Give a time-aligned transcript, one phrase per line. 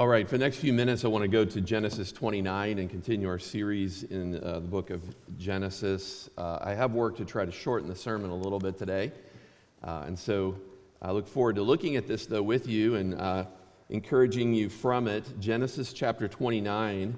[0.00, 2.88] All right, for the next few minutes, I want to go to Genesis 29 and
[2.88, 5.02] continue our series in uh, the book of
[5.36, 6.30] Genesis.
[6.38, 9.12] Uh, I have worked to try to shorten the sermon a little bit today,
[9.84, 10.56] uh, and so
[11.02, 13.44] I look forward to looking at this, though, with you and uh,
[13.90, 15.38] encouraging you from it.
[15.38, 17.14] Genesis chapter 29,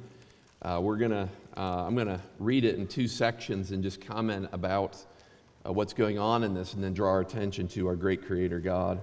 [0.62, 4.48] uh, we're gonna, uh, I'm going to read it in two sections and just comment
[4.50, 4.96] about
[5.62, 9.00] what's going on in this and then draw our attention to our great Creator God.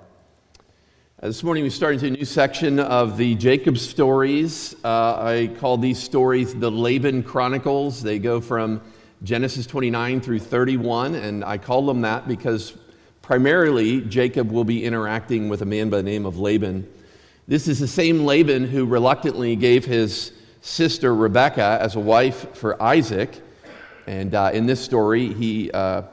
[1.21, 4.73] Uh, this morning we start into a new section of the Jacob stories.
[4.85, 8.02] Uh, I call these stories the Laban Chronicles.
[8.02, 8.80] They go from
[9.23, 12.77] Genesis 29 through 31, and I call them that because
[13.21, 16.89] primarily Jacob will be interacting with a man by the name of Laban.
[17.49, 22.81] This is the same Laban who reluctantly gave his sister Rebekah as a wife for
[22.81, 23.41] Isaac.
[24.08, 26.03] And uh, in this story, he, uh,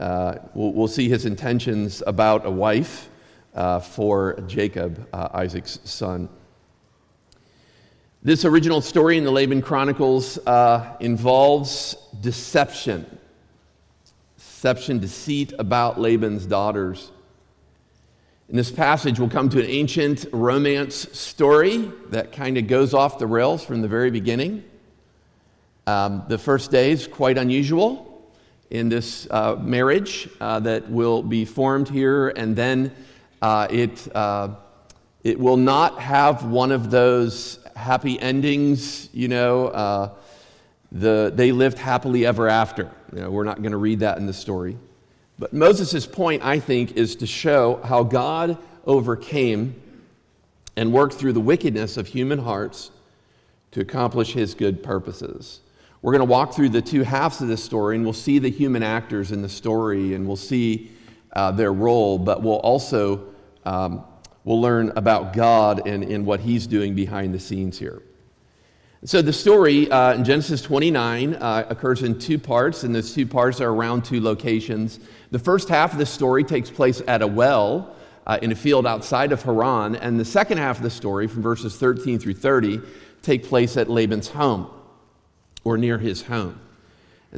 [0.00, 3.09] uh, we'll, we'll see his intentions about a wife
[3.54, 6.28] uh, for Jacob, uh, Isaac's son.
[8.22, 13.18] This original story in the Laban Chronicles uh, involves deception,
[14.36, 17.10] deception, deceit about Laban's daughters.
[18.50, 23.18] In this passage, we'll come to an ancient romance story that kind of goes off
[23.18, 24.64] the rails from the very beginning.
[25.86, 28.28] Um, the first day is quite unusual
[28.68, 32.92] in this uh, marriage uh, that will be formed here, and then
[33.42, 34.48] uh, it, uh,
[35.24, 40.10] it will not have one of those happy endings, you know, uh,
[40.92, 42.90] the, they lived happily ever after.
[43.14, 44.76] You know, we're not going to read that in the story.
[45.38, 49.80] But Moses' point, I think, is to show how God overcame
[50.76, 52.90] and worked through the wickedness of human hearts
[53.72, 55.60] to accomplish his good purposes.
[56.02, 58.50] We're going to walk through the two halves of this story, and we'll see the
[58.50, 60.90] human actors in the story, and we'll see
[61.34, 63.26] uh, their role, but we'll also
[63.64, 64.04] um,
[64.44, 68.02] we'll learn about God and, and what He's doing behind the scenes here.
[69.04, 73.26] So the story uh, in Genesis 29 uh, occurs in two parts, and those two
[73.26, 75.00] parts are around two locations.
[75.30, 78.86] The first half of the story takes place at a well uh, in a field
[78.86, 82.80] outside of Haran, and the second half of the story, from verses 13 through 30,
[83.22, 84.70] take place at Laban's home
[85.64, 86.60] or near his home.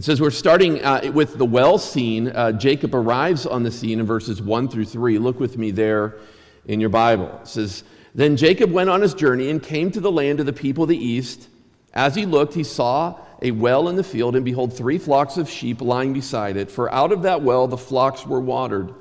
[0.01, 4.01] So, as we're starting uh, with the well scene, uh, Jacob arrives on the scene
[4.01, 5.19] in verses 1 through 3.
[5.19, 6.17] Look with me there
[6.65, 7.39] in your Bible.
[7.43, 10.53] It says, Then Jacob went on his journey and came to the land of the
[10.55, 11.47] people of the east.
[11.93, 15.51] As he looked, he saw a well in the field, and behold, three flocks of
[15.51, 16.71] sheep lying beside it.
[16.71, 18.95] For out of that well the flocks were watered.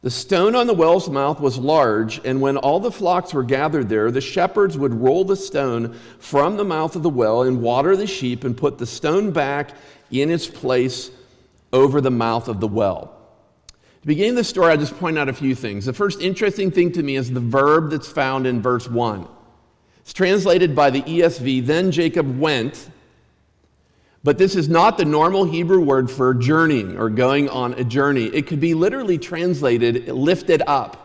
[0.00, 3.88] The stone on the well's mouth was large, and when all the flocks were gathered
[3.88, 7.96] there, the shepherds would roll the stone from the mouth of the well and water
[7.96, 9.70] the sheep and put the stone back
[10.22, 11.10] in its place
[11.72, 13.16] over the mouth of the well.
[14.02, 15.86] To begin the story, I'll just point out a few things.
[15.86, 19.26] The first interesting thing to me is the verb that's found in verse 1.
[20.00, 22.90] It's translated by the ESV, then Jacob went,
[24.22, 28.24] but this is not the normal Hebrew word for journeying or going on a journey.
[28.26, 31.04] It could be literally translated lifted up.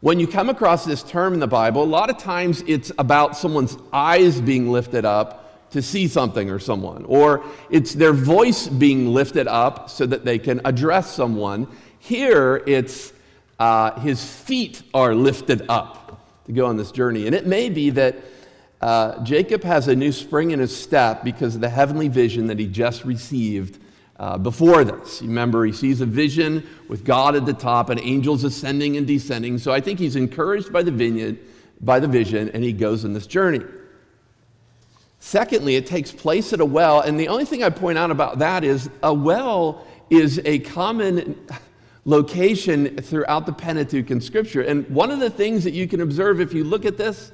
[0.00, 3.36] When you come across this term in the Bible, a lot of times it's about
[3.36, 9.12] someone's eyes being lifted up to see something or someone, or it's their voice being
[9.12, 11.66] lifted up so that they can address someone.
[11.98, 13.12] Here, it's
[13.58, 17.26] uh, his feet are lifted up to go on this journey.
[17.26, 18.16] And it may be that
[18.80, 22.58] uh, Jacob has a new spring in his step because of the heavenly vision that
[22.58, 23.80] he just received
[24.18, 25.20] uh, before this.
[25.22, 29.58] Remember, he sees a vision with God at the top and angels ascending and descending.
[29.58, 31.38] So I think he's encouraged by the vineyard,
[31.80, 33.60] by the vision, and he goes on this journey.
[35.20, 38.38] Secondly, it takes place at a well, and the only thing I point out about
[38.38, 41.38] that is a well is a common
[42.04, 44.62] location throughout the Pentateuch and Scripture.
[44.62, 47.32] And one of the things that you can observe if you look at this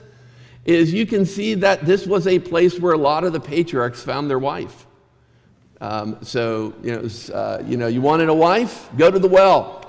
[0.65, 4.03] is you can see that this was a place where a lot of the patriarchs
[4.03, 4.87] found their wife.
[5.81, 8.89] Um, so, you know, uh, you know, you wanted a wife?
[8.97, 9.85] Go to the well.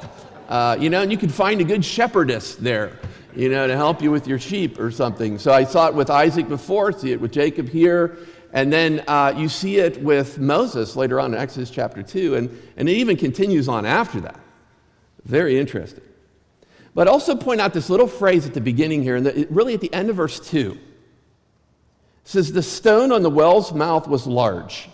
[0.50, 3.00] Uh, you know, and you could find a good shepherdess there
[3.36, 5.38] you know, to help you with your sheep or something.
[5.38, 8.18] So I saw it with Isaac before, see it with Jacob here,
[8.54, 12.62] and then uh, you see it with Moses later on in Exodus chapter 2, and,
[12.78, 14.40] and it even continues on after that.
[15.26, 16.04] Very interesting.
[16.94, 19.94] But also point out this little phrase at the beginning here, and really at the
[19.94, 20.72] end of verse 2.
[20.72, 20.80] It
[22.24, 24.90] says, The stone on the well's mouth was large.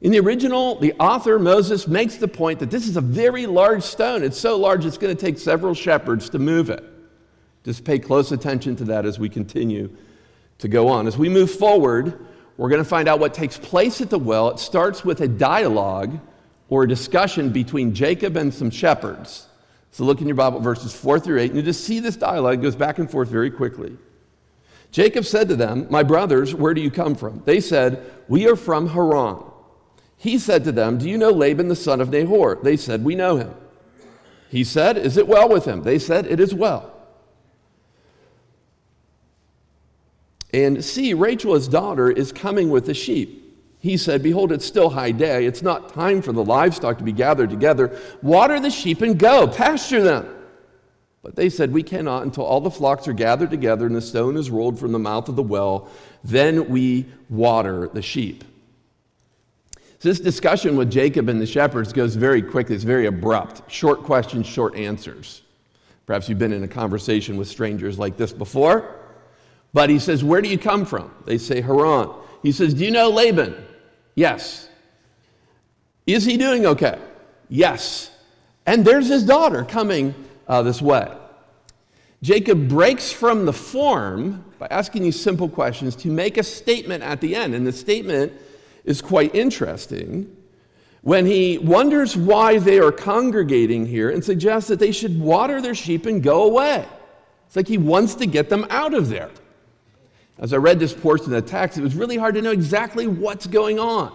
[0.00, 3.82] In the original, the author, Moses, makes the point that this is a very large
[3.82, 4.22] stone.
[4.22, 6.82] It's so large it's going to take several shepherds to move it.
[7.64, 9.94] Just pay close attention to that as we continue
[10.58, 11.06] to go on.
[11.06, 12.26] As we move forward,
[12.56, 14.50] we're going to find out what takes place at the well.
[14.50, 16.18] It starts with a dialogue
[16.68, 19.48] or a discussion between Jacob and some shepherds.
[19.92, 22.62] So look in your Bible, verses 4 through 8, and you just see this dialogue
[22.62, 23.96] goes back and forth very quickly.
[24.92, 27.42] Jacob said to them, My brothers, where do you come from?
[27.44, 29.44] They said, We are from Haran.
[30.16, 32.58] He said to them, Do you know Laban the son of Nahor?
[32.62, 33.54] They said, We know him.
[34.48, 35.82] He said, Is it well with him?
[35.82, 36.92] They said, It is well.
[40.52, 43.40] And see, Rachel, his daughter, is coming with the sheep.
[43.80, 45.46] He said, Behold, it's still high day.
[45.46, 47.98] It's not time for the livestock to be gathered together.
[48.20, 50.36] Water the sheep and go, pasture them.
[51.22, 54.36] But they said, We cannot until all the flocks are gathered together and the stone
[54.36, 55.88] is rolled from the mouth of the well.
[56.24, 58.44] Then we water the sheep.
[59.98, 62.74] So this discussion with Jacob and the shepherds goes very quickly.
[62.74, 63.70] It's very abrupt.
[63.70, 65.42] Short questions, short answers.
[66.06, 68.99] Perhaps you've been in a conversation with strangers like this before.
[69.72, 71.10] But he says, Where do you come from?
[71.24, 72.10] They say, Haran.
[72.42, 73.54] He says, Do you know Laban?
[74.14, 74.68] Yes.
[76.06, 76.98] Is he doing okay?
[77.48, 78.10] Yes.
[78.66, 80.14] And there's his daughter coming
[80.48, 81.12] uh, this way.
[82.22, 87.20] Jacob breaks from the form by asking these simple questions to make a statement at
[87.20, 87.54] the end.
[87.54, 88.32] And the statement
[88.84, 90.36] is quite interesting
[91.02, 95.74] when he wonders why they are congregating here and suggests that they should water their
[95.74, 96.84] sheep and go away.
[97.46, 99.30] It's like he wants to get them out of there.
[100.40, 103.06] As I read this portion of the text, it was really hard to know exactly
[103.06, 104.10] what's going on.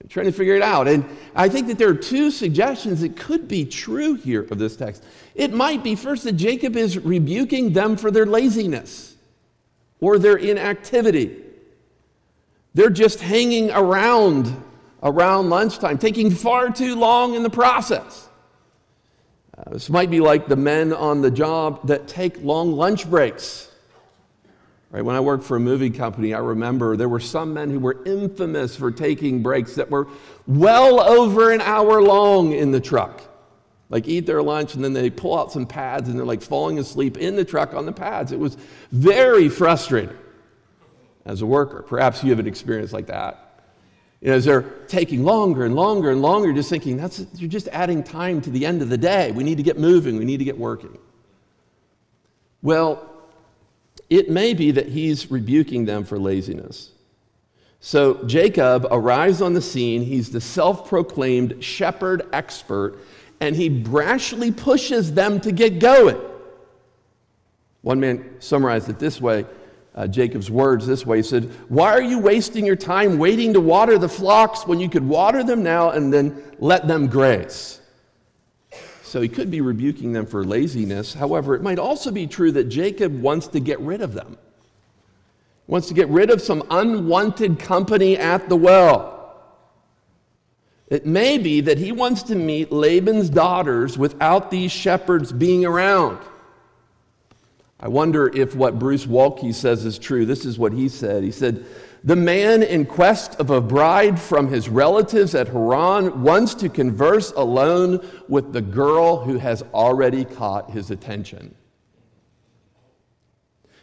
[0.00, 0.88] I'm trying to figure it out.
[0.88, 1.04] And
[1.36, 5.04] I think that there are two suggestions that could be true here of this text.
[5.34, 9.16] It might be first that Jacob is rebuking them for their laziness
[10.00, 11.36] or their inactivity.
[12.74, 14.64] They're just hanging around
[15.02, 18.28] around lunchtime, taking far too long in the process.
[19.56, 23.67] Uh, this might be like the men on the job that take long lunch breaks.
[24.90, 25.04] Right?
[25.04, 28.02] When I worked for a movie company, I remember there were some men who were
[28.06, 30.08] infamous for taking breaks that were
[30.46, 33.22] well over an hour long in the truck.
[33.90, 36.78] Like eat their lunch and then they pull out some pads and they're like falling
[36.78, 38.32] asleep in the truck on the pads.
[38.32, 38.56] It was
[38.92, 40.16] very frustrating
[41.24, 41.82] as a worker.
[41.82, 43.44] Perhaps you have an experience like that.
[44.20, 47.68] You know, as they're taking longer and longer and longer, just thinking, that's, you're just
[47.68, 49.30] adding time to the end of the day.
[49.32, 50.98] We need to get moving, we need to get working.
[52.62, 53.17] Well,
[54.10, 56.90] it may be that he's rebuking them for laziness.
[57.80, 60.02] So Jacob arrives on the scene.
[60.02, 62.98] He's the self proclaimed shepherd expert,
[63.40, 66.18] and he brashly pushes them to get going.
[67.82, 69.46] One man summarized it this way
[69.98, 71.16] uh, Jacob's words this way.
[71.16, 74.88] He said, Why are you wasting your time waiting to water the flocks when you
[74.88, 77.77] could water them now and then let them graze?
[79.08, 81.14] So he could be rebuking them for laziness.
[81.14, 84.36] However, it might also be true that Jacob wants to get rid of them.
[85.66, 89.14] He wants to get rid of some unwanted company at the well.
[90.88, 96.18] It may be that he wants to meet Laban's daughters without these shepherds being around.
[97.80, 100.26] I wonder if what Bruce Waltke says is true.
[100.26, 101.22] This is what he said.
[101.22, 101.64] He said,
[102.04, 107.32] the man in quest of a bride from his relatives at Haran wants to converse
[107.32, 111.54] alone with the girl who has already caught his attention.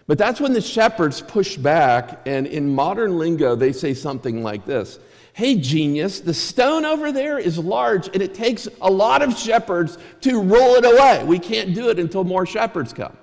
[0.08, 4.66] But that's when the shepherds push back, and in modern lingo, they say something like
[4.66, 5.00] this
[5.34, 9.98] Hey, genius, the stone over there is large, and it takes a lot of shepherds
[10.22, 11.24] to roll it away.
[11.26, 13.18] We can't do it until more shepherds come.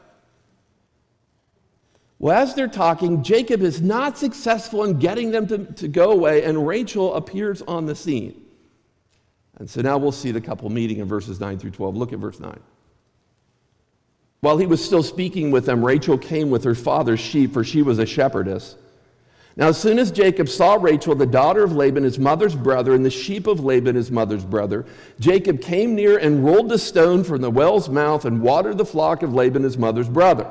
[2.22, 6.44] Well, as they're talking, Jacob is not successful in getting them to, to go away,
[6.44, 8.40] and Rachel appears on the scene.
[9.58, 11.96] And so now we'll see the couple meeting in verses 9 through 12.
[11.96, 12.60] Look at verse 9.
[14.40, 17.82] While he was still speaking with them, Rachel came with her father's sheep, for she
[17.82, 18.76] was a shepherdess.
[19.56, 23.04] Now, as soon as Jacob saw Rachel, the daughter of Laban, his mother's brother, and
[23.04, 24.86] the sheep of Laban, his mother's brother,
[25.18, 29.24] Jacob came near and rolled the stone from the well's mouth and watered the flock
[29.24, 30.48] of Laban, his mother's brother.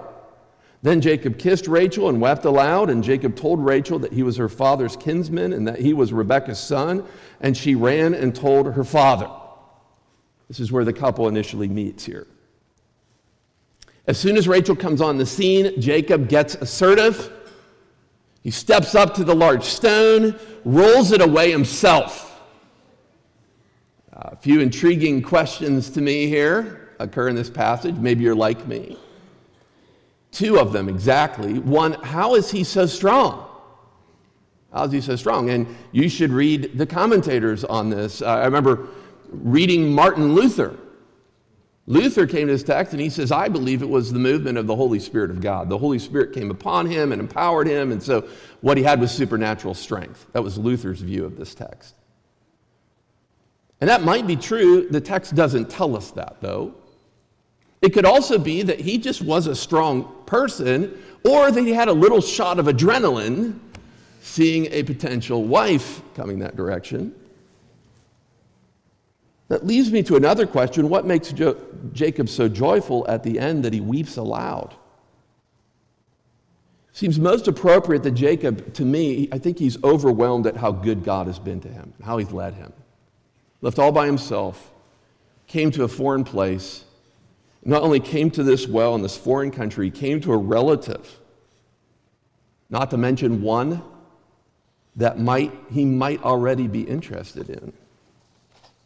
[0.84, 4.50] Then Jacob kissed Rachel and wept aloud, and Jacob told Rachel that he was her
[4.50, 7.06] father's kinsman and that he was Rebekah's son,
[7.40, 9.30] and she ran and told her father.
[10.48, 12.28] This is where the couple initially meets here.
[14.08, 17.32] As soon as Rachel comes on the scene, Jacob gets assertive.
[18.42, 22.42] He steps up to the large stone, rolls it away himself.
[24.14, 27.96] A few intriguing questions to me here occur in this passage.
[27.96, 28.98] Maybe you're like me.
[30.32, 31.60] Two of them exactly.
[31.60, 33.48] One, how is he so strong?
[34.72, 35.50] How is he so strong?
[35.50, 38.22] And you should read the commentators on this.
[38.22, 38.88] Uh, I remember
[39.30, 40.78] reading Martin Luther.
[41.88, 44.68] Luther came to this text and he says, I believe it was the movement of
[44.68, 45.68] the Holy Spirit of God.
[45.68, 48.30] The Holy Spirit came upon him and empowered him, and so
[48.62, 50.28] what he had was supernatural strength.
[50.32, 51.96] That was Luther's view of this text.
[53.82, 54.88] And that might be true.
[54.88, 56.76] The text doesn't tell us that, though.
[57.82, 61.88] It could also be that he just was a strong person, or that he had
[61.88, 63.60] a little shot of adrenaline
[64.22, 67.14] seeing a potential wife coming that direction.
[69.48, 71.58] That leads me to another question what makes jo-
[71.92, 74.76] Jacob so joyful at the end that he weeps aloud?
[76.94, 81.28] Seems most appropriate that Jacob, to me, I think he's overwhelmed at how good God
[81.28, 82.72] has been to him, how he's led him.
[83.62, 84.72] Left all by himself,
[85.48, 86.86] came to a foreign place,
[87.64, 91.20] not only came to this well in this foreign country, he came to a relative,
[92.70, 93.82] not to mention one
[94.96, 97.74] that might, he might already be interested in.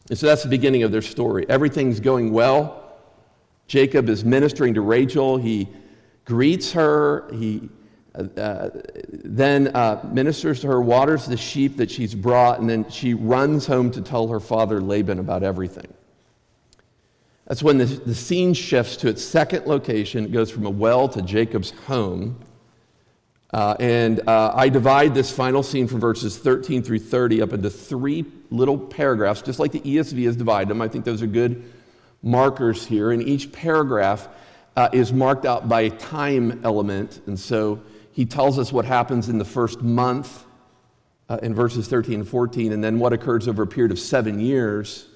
[0.10, 1.46] And so that's the beginning of their story.
[1.50, 2.98] Everything's going well.
[3.67, 5.38] Jacob is ministering to Rachel.
[5.38, 5.67] He
[6.25, 7.27] greets her.
[7.34, 7.70] He
[8.38, 8.70] uh,
[9.10, 13.65] then uh, ministers to her, waters the sheep that she's brought, and then she runs
[13.65, 15.94] home to tell her father Laban about everything.
[17.48, 20.25] That's when the, the scene shifts to its second location.
[20.25, 22.40] It goes from a well to Jacob's home.
[23.54, 27.70] Uh, and uh, I divide this final scene from verses 13 through 30 up into
[27.70, 30.82] three little paragraphs, just like the ESV has divided them.
[30.82, 31.72] I think those are good
[32.24, 33.12] markers here.
[33.12, 34.28] And each paragraph
[34.75, 37.22] uh, is marked out by a time element.
[37.28, 40.46] And so he tells us what happens in the first month
[41.30, 44.40] uh, in verses 13 and 14, and then what occurs over a period of seven
[44.40, 45.08] years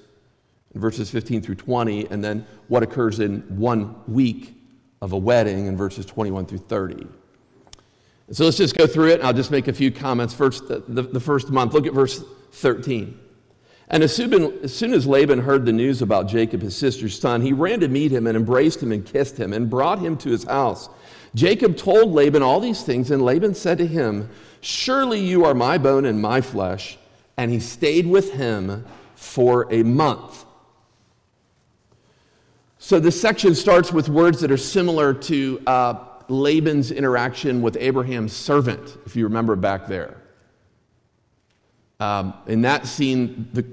[0.74, 4.54] in verses 15 through 20, and then what occurs in one week
[5.00, 7.06] of a wedding in verses 21 through 30.
[8.26, 10.32] And So let's just go through it, and I'll just make a few comments.
[10.34, 12.22] First, the, the, the first month, look at verse
[12.52, 13.18] 13.
[13.88, 17.40] And as soon, as soon as Laban heard the news about Jacob, his sister's son,
[17.40, 20.30] he ran to meet him and embraced him and kissed him and brought him to
[20.30, 20.88] his house.
[21.34, 25.76] Jacob told Laban all these things, and Laban said to him, Surely you are my
[25.76, 26.98] bone and my flesh.
[27.36, 28.84] And he stayed with him
[29.16, 30.44] for a month.
[32.80, 38.32] So this section starts with words that are similar to uh, Laban's interaction with Abraham's
[38.32, 40.16] servant, if you remember back there.
[42.00, 43.64] Um, in that scene, the,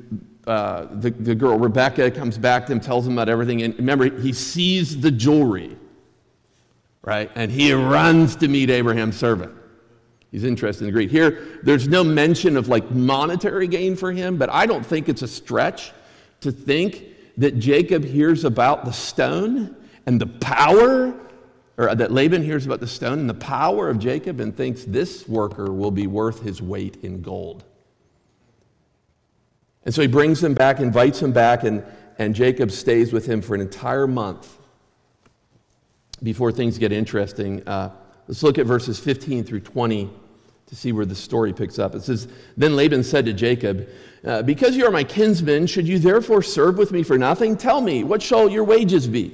[0.45, 3.63] uh, the, the girl, Rebekah, comes back to him, tells him about everything.
[3.63, 5.75] And remember, he sees the jewelry
[7.07, 7.31] right?
[7.35, 9.53] And he runs to meet Abraham's servant.
[10.29, 11.09] He's interested in the Greek.
[11.09, 15.21] Here, there's no mention of like monetary gain for him, but I don't think it's
[15.21, 15.93] a stretch
[16.41, 17.05] to think
[17.37, 19.75] that Jacob hears about the stone
[20.05, 21.13] and the power,
[21.77, 25.27] or that Laban hears about the stone and the power of Jacob and thinks this
[25.27, 27.63] worker will be worth his weight in gold.
[29.85, 31.83] And so he brings him back, invites him back, and,
[32.17, 34.57] and Jacob stays with him for an entire month
[36.23, 37.91] before things get interesting, uh,
[38.27, 40.09] let's look at verses 15 through 20
[40.67, 41.95] to see where the story picks up.
[41.95, 43.87] It says, Then Laban said to Jacob,
[44.23, 47.57] uh, Because you are my kinsman, should you therefore serve with me for nothing?
[47.57, 49.33] Tell me, what shall your wages be?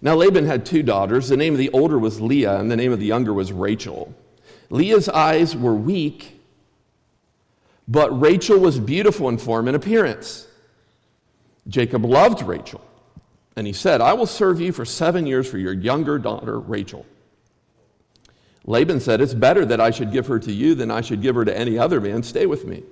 [0.00, 1.28] Now Laban had two daughters.
[1.28, 4.14] The name of the older was Leah, and the name of the younger was Rachel.
[4.70, 6.40] Leah's eyes were weak,
[7.88, 10.46] but Rachel was beautiful in form and appearance.
[11.68, 12.82] Jacob loved Rachel.
[13.56, 17.04] And he said, I will serve you for seven years for your younger daughter, Rachel.
[18.68, 21.34] Laban said, It's better that I should give her to you than I should give
[21.34, 22.22] her to any other man.
[22.22, 22.82] Stay with me.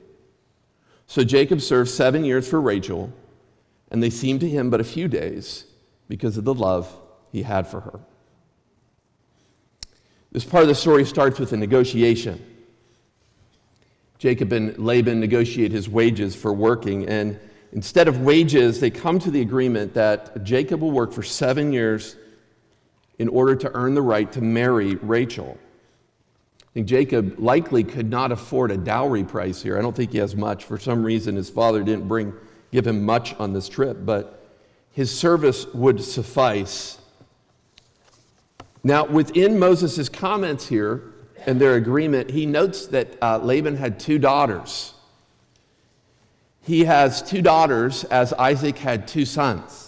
[1.07, 3.13] So Jacob served seven years for Rachel,
[3.91, 5.65] and they seemed to him but a few days
[6.09, 6.91] because of the love
[7.31, 8.01] he had for her.
[10.33, 12.43] This part of the story starts with a negotiation.
[14.19, 17.39] Jacob and Laban negotiate his wages for working, and
[17.73, 22.17] Instead of wages, they come to the agreement that Jacob will work for seven years
[23.19, 25.59] in order to earn the right to marry Rachel.
[26.77, 29.79] Think Jacob likely could not afford a dowry price here.
[29.79, 30.65] I don't think he has much.
[30.65, 32.35] For some reason, his father didn't bring,
[32.71, 34.47] give him much on this trip, but
[34.91, 36.99] his service would suffice.
[38.85, 41.15] Now, within Moses' comments here
[41.47, 44.93] and their agreement, he notes that uh, Laban had two daughters
[46.63, 49.86] he has two daughters, as Isaac had two sons.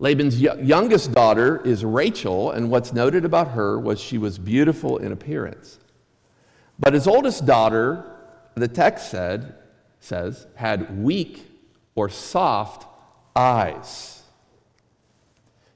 [0.00, 5.12] Laban's youngest daughter is Rachel, and what's noted about her was she was beautiful in
[5.12, 5.78] appearance.
[6.78, 8.10] But his oldest daughter,
[8.54, 9.54] the text said,
[10.00, 11.46] says, had weak
[11.94, 12.86] or soft
[13.36, 14.22] eyes.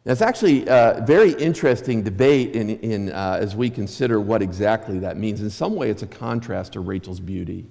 [0.06, 4.98] Now, it's actually a very interesting debate in, in, uh, as we consider what exactly
[5.00, 5.42] that means.
[5.42, 7.66] In some way, it's a contrast to Rachel's beauty.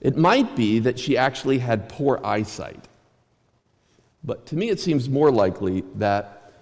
[0.00, 2.88] It might be that she actually had poor eyesight.
[4.26, 6.52] But to me, it seems more likely that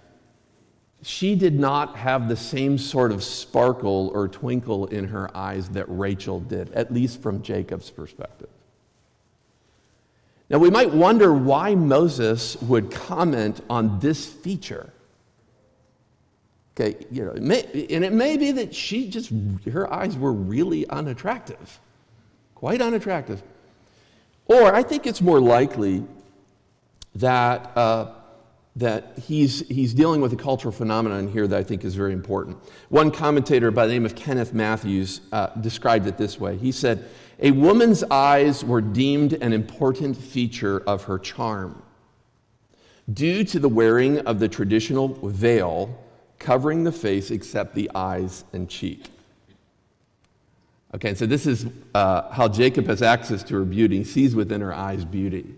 [1.01, 5.85] she did not have the same sort of sparkle or twinkle in her eyes that
[5.87, 8.49] Rachel did, at least from Jacob's perspective.
[10.49, 14.93] Now, we might wonder why Moses would comment on this feature
[16.77, 19.31] Okay, you know, it may, and it may be that she just,
[19.71, 21.79] her eyes were really unattractive,
[22.53, 23.41] quite unattractive.
[24.47, 26.03] Or I think it's more likely
[27.15, 28.11] that, uh,
[28.75, 32.57] that he's, he's dealing with a cultural phenomenon here that I think is very important.
[32.89, 37.05] One commentator by the name of Kenneth Mathews uh, described it this way He said,
[37.39, 41.81] A woman's eyes were deemed an important feature of her charm.
[43.11, 45.95] Due to the wearing of the traditional veil
[46.39, 49.07] covering the face except the eyes and cheek.
[50.93, 53.97] Okay, so this is uh, how Jacob has access to her beauty.
[53.97, 55.55] He sees within her eyes beauty,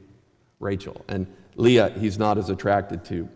[0.60, 1.04] Rachel.
[1.08, 3.30] And Leah, he's not as attracted to.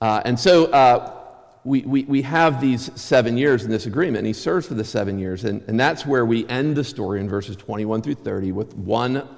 [0.00, 1.16] Uh, and so uh,
[1.64, 4.84] we, we, we have these seven years in this agreement, and he serves for the
[4.84, 5.44] seven years.
[5.44, 9.28] And, and that's where we end the story in verses 21 through 30 with one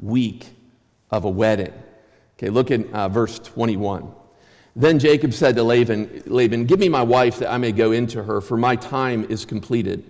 [0.00, 0.46] week
[1.10, 1.72] of a wedding.
[2.38, 4.12] Okay, look at uh, verse 21.
[4.74, 8.22] Then Jacob said to Laban, Laban, Give me my wife that I may go into
[8.22, 10.04] her, for my time is completed.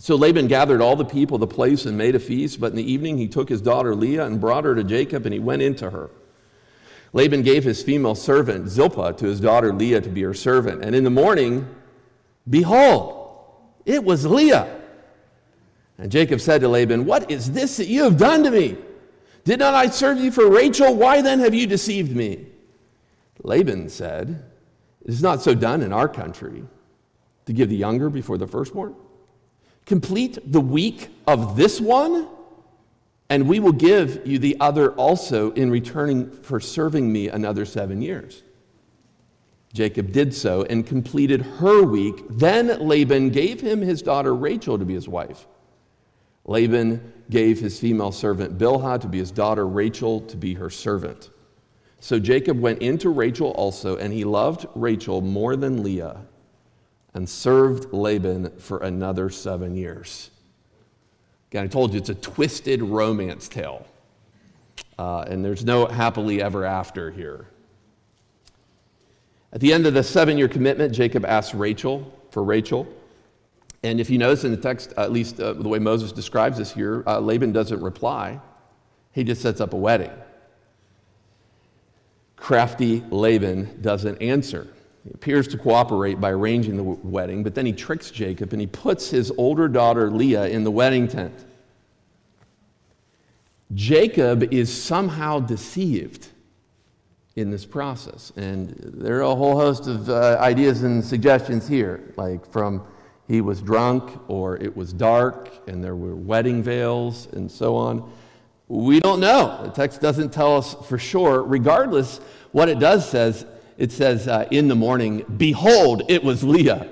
[0.00, 2.76] So Laban gathered all the people of the place and made a feast, but in
[2.76, 5.60] the evening he took his daughter Leah and brought her to Jacob, and he went
[5.60, 6.08] into her.
[7.12, 10.82] Laban gave his female servant Zilpah to his daughter Leah to be her servant.
[10.82, 11.68] And in the morning,
[12.48, 13.52] behold,
[13.84, 14.74] it was Leah.
[15.98, 18.78] And Jacob said to Laban, What is this that you have done to me?
[19.44, 20.94] Did not I serve you for Rachel?
[20.94, 22.46] Why then have you deceived me?
[23.42, 24.50] Laban said,
[25.04, 26.64] It is not so done in our country
[27.44, 28.94] to give the younger before the firstborn.
[29.90, 32.28] Complete the week of this one,
[33.28, 38.00] and we will give you the other also in returning for serving me another seven
[38.00, 38.44] years.
[39.72, 42.22] Jacob did so and completed her week.
[42.30, 45.48] Then Laban gave him his daughter Rachel to be his wife.
[46.44, 51.30] Laban gave his female servant Bilhah to be his daughter Rachel to be her servant.
[51.98, 56.20] So Jacob went into Rachel also, and he loved Rachel more than Leah
[57.14, 60.30] and served Laban for another seven years.
[61.50, 63.86] Again, I told you it's a twisted romance tale,
[64.98, 67.46] uh, and there's no happily ever after here.
[69.52, 72.86] At the end of the seven year commitment, Jacob asks Rachel for Rachel.
[73.82, 76.72] And if you notice in the text, at least uh, the way Moses describes this
[76.72, 78.38] here, uh, Laban doesn't reply.
[79.12, 80.12] He just sets up a wedding.
[82.36, 84.68] Crafty Laban doesn't answer.
[85.10, 88.68] He appears to cooperate by arranging the wedding, but then he tricks Jacob and he
[88.68, 91.46] puts his older daughter Leah in the wedding tent.
[93.74, 96.28] Jacob is somehow deceived
[97.34, 98.32] in this process.
[98.36, 102.86] And there are a whole host of uh, ideas and suggestions here, like from
[103.26, 108.12] he was drunk or it was dark and there were wedding veils and so on.
[108.68, 109.60] We don't know.
[109.64, 111.42] The text doesn't tell us for sure.
[111.42, 112.18] Regardless,
[112.52, 113.44] what it does says,
[113.80, 116.86] it says uh, in the morning, behold, it was Leah.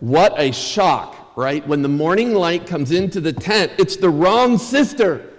[0.00, 1.66] What a shock, right?
[1.66, 5.32] When the morning light comes into the tent, it's the wrong sister.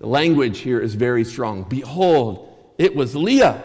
[0.00, 1.62] The language here is very strong.
[1.62, 3.64] Behold, it was Leah.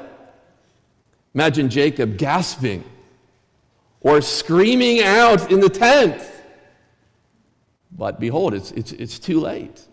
[1.33, 2.85] Imagine Jacob gasping
[3.99, 6.23] or screaming out in the tent.
[7.91, 9.85] But behold, it's, it's, it's too late.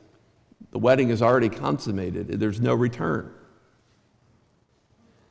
[0.70, 3.34] The wedding is already consummated, there's no return.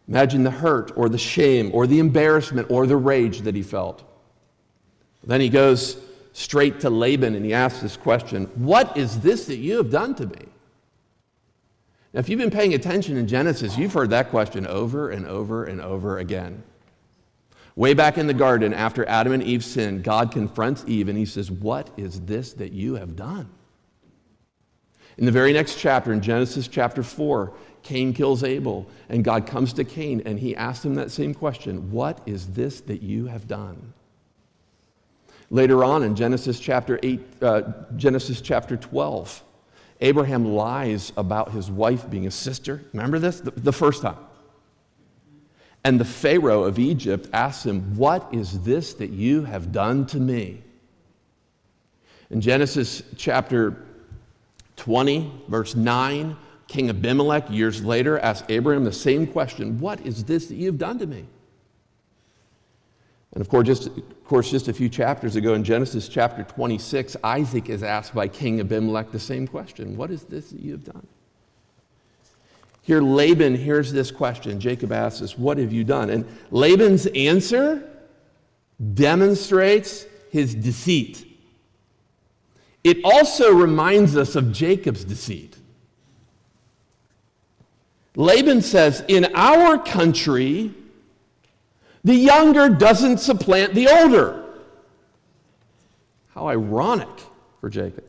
[0.07, 4.03] Imagine the hurt or the shame or the embarrassment or the rage that he felt.
[5.23, 5.97] Then he goes
[6.33, 10.15] straight to Laban and he asks this question What is this that you have done
[10.15, 10.45] to me?
[12.13, 15.65] Now, if you've been paying attention in Genesis, you've heard that question over and over
[15.65, 16.61] and over again.
[17.75, 21.25] Way back in the garden, after Adam and Eve sinned, God confronts Eve and he
[21.25, 23.49] says, What is this that you have done?
[25.17, 29.73] In the very next chapter, in Genesis chapter 4, Cain kills Abel, and God comes
[29.73, 33.47] to Cain and he asks him that same question What is this that you have
[33.47, 33.93] done?
[35.49, 37.61] Later on in Genesis chapter 8, uh,
[37.95, 39.43] Genesis chapter 12,
[40.01, 42.83] Abraham lies about his wife being a sister.
[42.93, 43.39] Remember this?
[43.39, 44.17] The, the first time.
[45.83, 50.17] And the Pharaoh of Egypt asks him, What is this that you have done to
[50.17, 50.63] me?
[52.29, 53.85] In Genesis chapter
[54.75, 56.35] 20, verse 9,
[56.67, 60.99] King Abimelech, years later, asked Abraham the same question What is this that you've done
[60.99, 61.25] to me?
[63.33, 67.17] And of course, just, of course, just a few chapters ago in Genesis chapter 26,
[67.23, 70.83] Isaac is asked by King Abimelech the same question What is this that you have
[70.83, 71.07] done?
[72.81, 74.59] Here, Laban hears this question.
[74.59, 76.09] Jacob asks us, What have you done?
[76.09, 77.89] And Laban's answer
[78.93, 81.32] demonstrates his deceit.
[82.83, 85.57] It also reminds us of Jacob's deceit.
[88.15, 90.73] Laban says, In our country,
[92.03, 94.43] The younger doesn't supplant the older.
[96.33, 97.07] How ironic
[97.61, 98.03] for Jacob.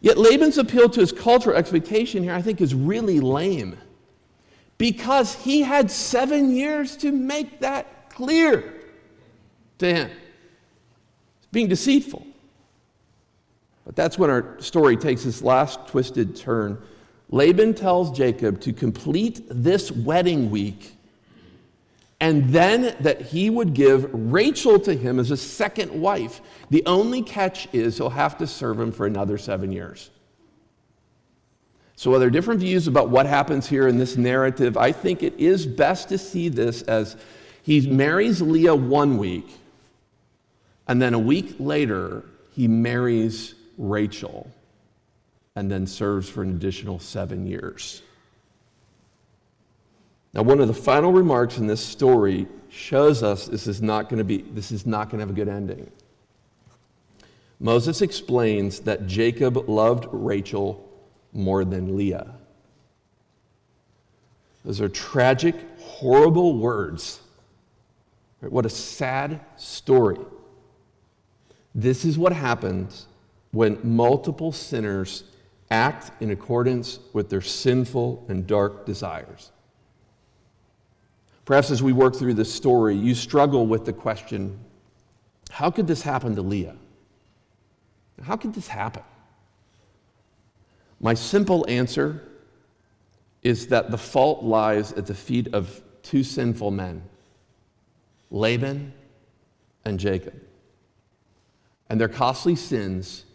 [0.00, 3.78] Yet Laban's appeal to his cultural expectation here, I think, is really lame
[4.76, 8.74] because he had seven years to make that clear
[9.78, 10.10] to him.
[10.10, 12.26] It's being deceitful.
[13.84, 16.80] But that's when our story takes its last twisted turn.
[17.30, 20.94] Laban tells Jacob to complete this wedding week
[22.24, 26.40] and then that he would give Rachel to him as a second wife.
[26.70, 30.10] The only catch is he'll have to serve him for another seven years.
[31.96, 35.22] So, while there are different views about what happens here in this narrative, I think
[35.22, 37.16] it is best to see this as
[37.62, 39.46] he marries Leah one week,
[40.88, 44.50] and then a week later, he marries Rachel,
[45.56, 48.02] and then serves for an additional seven years.
[50.32, 54.18] Now, one of the final remarks in this story shows us this is not going
[54.18, 55.90] to be this is not going to have a good ending.
[57.60, 60.88] Moses explains that Jacob loved Rachel
[61.32, 62.34] more than Leah.
[64.64, 67.20] Those are tragic, horrible words.
[68.40, 70.18] What a sad story.
[71.74, 73.06] This is what happens
[73.54, 75.22] when multiple sinners
[75.70, 79.52] act in accordance with their sinful and dark desires.
[81.44, 84.58] Perhaps as we work through this story, you struggle with the question
[85.50, 86.74] how could this happen to Leah?
[88.22, 89.04] How could this happen?
[90.98, 92.26] My simple answer
[93.42, 97.02] is that the fault lies at the feet of two sinful men,
[98.32, 98.92] Laban
[99.84, 100.34] and Jacob.
[101.88, 103.26] And their costly sins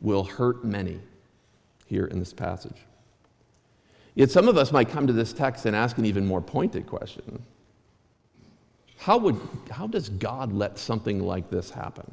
[0.00, 1.00] will hurt many
[1.86, 2.76] here in this passage.
[4.14, 6.86] Yet some of us might come to this text and ask an even more pointed
[6.86, 7.42] question
[8.98, 12.10] How, would, how does God let something like this happen?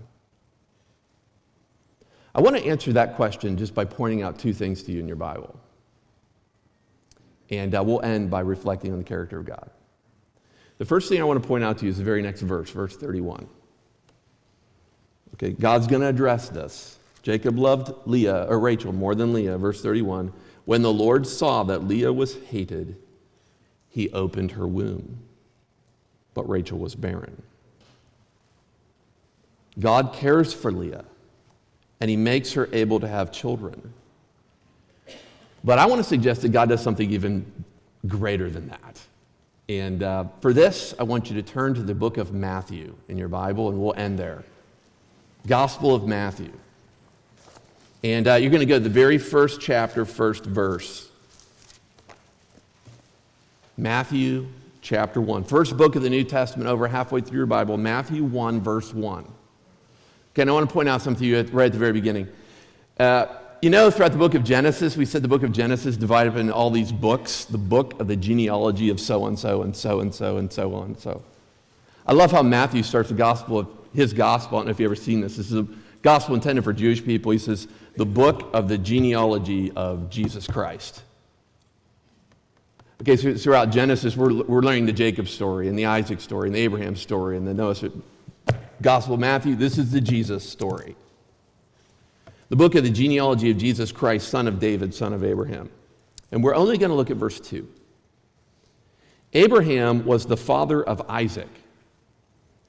[2.33, 5.07] I want to answer that question just by pointing out two things to you in
[5.07, 5.57] your Bible.
[7.49, 9.69] And uh, we'll end by reflecting on the character of God.
[10.77, 12.69] The first thing I want to point out to you is the very next verse,
[12.69, 13.47] verse 31.
[15.35, 16.97] Okay, God's going to address this.
[17.25, 20.31] Jacob loved Leah, or Rachel, more than Leah, verse 31.
[20.65, 22.97] When the Lord saw that Leah was hated,
[23.89, 25.17] he opened her womb,
[26.35, 27.41] but Rachel was barren.
[29.79, 31.03] God cares for Leah
[31.99, 33.91] and he makes her able to have children.
[35.63, 37.51] But I want to suggest that God does something even
[38.05, 39.01] greater than that.
[39.67, 43.17] And uh, for this, I want you to turn to the book of Matthew in
[43.17, 44.43] your Bible, and we'll end there.
[45.47, 46.51] Gospel of Matthew.
[48.05, 51.09] And uh, you're going to go to the very first chapter, first verse.
[53.77, 54.45] Matthew
[54.83, 55.43] chapter 1.
[55.45, 59.23] First book of the New Testament, over halfway through your Bible, Matthew 1, verse 1.
[59.23, 62.27] Okay, and I want to point out something to you right at the very beginning.
[62.99, 63.25] Uh,
[63.63, 66.37] you know, throughout the book of Genesis, we said the book of Genesis divided up
[66.37, 70.01] in all these books, the book of the genealogy of so and so and so
[70.01, 70.95] and so and so on.
[70.99, 71.23] So
[72.05, 74.57] I love how Matthew starts the gospel of his gospel.
[74.57, 75.37] I don't know if you've ever seen this.
[75.37, 75.67] This is a
[76.05, 77.31] gospel intended for Jewish people.
[77.31, 81.01] He says, the book of the genealogy of Jesus Christ.
[83.01, 86.55] Okay, so throughout Genesis, we're, we're learning the Jacob story and the Isaac story and
[86.55, 87.93] the Abraham story and the Noah story.
[88.83, 90.95] Gospel of Matthew, this is the Jesus story.
[92.49, 95.71] The book of the genealogy of Jesus Christ, son of David, son of Abraham.
[96.31, 97.67] And we're only going to look at verse 2.
[99.33, 101.49] Abraham was the father of Isaac,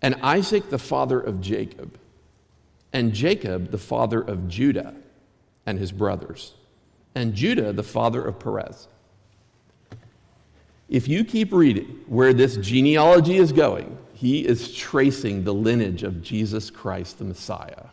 [0.01, 1.99] and Isaac the father of Jacob,
[2.93, 4.95] and Jacob the father of Judah
[5.67, 6.55] and his brothers,
[7.15, 8.89] and Judah the father of Perez.
[10.89, 16.23] If you keep reading where this genealogy is going, he is tracing the lineage of
[16.23, 17.87] Jesus Christ, the Messiah.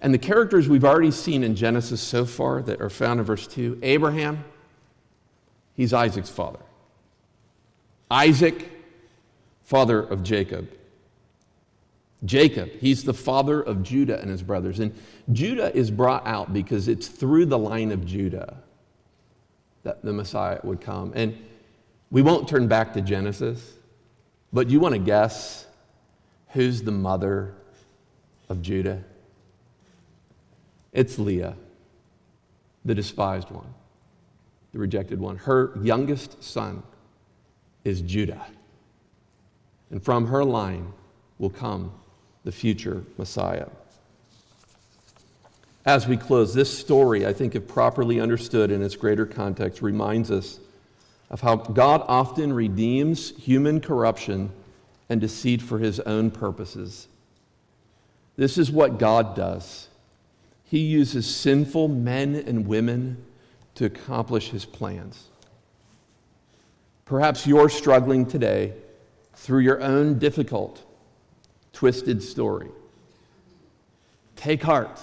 [0.00, 3.46] And the characters we've already seen in Genesis so far that are found in verse
[3.46, 4.44] 2 Abraham,
[5.72, 6.58] he's Isaac's father.
[8.10, 8.70] Isaac,
[9.62, 10.68] father of Jacob.
[12.24, 14.80] Jacob, he's the father of Judah and his brothers.
[14.80, 14.94] And
[15.32, 18.62] Judah is brought out because it's through the line of Judah
[19.82, 21.12] that the Messiah would come.
[21.14, 21.36] And
[22.10, 23.74] we won't turn back to Genesis.
[24.52, 25.66] But you want to guess
[26.48, 27.54] who's the mother
[28.48, 29.02] of Judah?
[30.92, 31.56] It's Leah,
[32.84, 33.74] the despised one,
[34.72, 35.36] the rejected one.
[35.36, 36.84] Her youngest son
[37.82, 38.46] is Judah.
[39.90, 40.92] And from her line
[41.38, 41.92] will come
[42.44, 43.68] the future Messiah.
[45.86, 50.30] As we close, this story, I think, if properly understood in its greater context, reminds
[50.30, 50.58] us
[51.30, 54.50] of how God often redeems human corruption
[55.08, 57.08] and deceit for his own purposes.
[58.36, 59.88] This is what God does.
[60.64, 63.24] He uses sinful men and women
[63.74, 65.24] to accomplish his plans.
[67.04, 68.72] Perhaps you're struggling today
[69.34, 70.82] through your own difficult,
[71.74, 72.70] twisted story.
[74.36, 75.00] Take heart.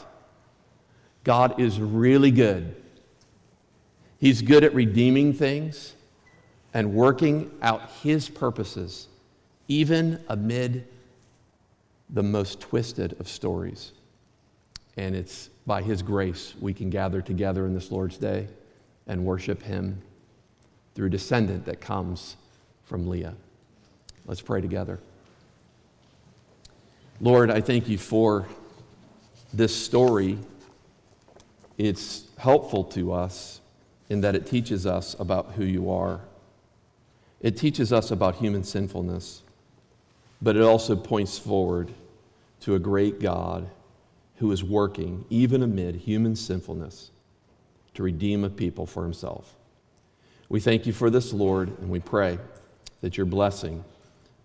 [1.24, 2.76] God is really good.
[4.18, 5.94] He's good at redeeming things
[6.74, 9.08] and working out his purposes,
[9.68, 10.88] even amid
[12.10, 13.92] the most twisted of stories.
[14.98, 18.48] And it's by his grace we can gather together in this Lord's Day
[19.08, 20.02] and worship him
[20.96, 22.36] through descendant that comes
[22.84, 23.36] from Leah.
[24.26, 25.00] Let's pray together.
[27.22, 28.48] Lord, I thank you for
[29.54, 30.40] this story.
[31.78, 33.62] It's helpful to us
[34.10, 36.22] in that it teaches us about who you are.
[37.40, 39.44] It teaches us about human sinfulness,
[40.42, 41.94] but it also points forward
[42.62, 43.70] to a great God
[44.38, 47.12] who is working, even amid human sinfulness,
[47.94, 49.54] to redeem a people for himself.
[50.50, 52.40] We thank you for this, Lord, and we pray
[53.02, 53.84] that your blessing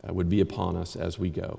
[0.07, 1.59] uh, would be upon us as we go.